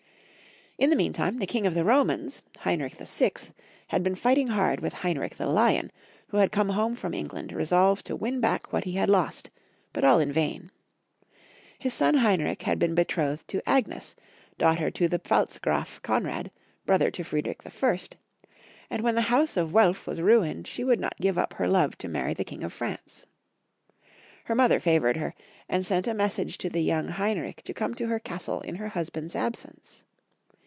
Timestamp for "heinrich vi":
2.57-3.33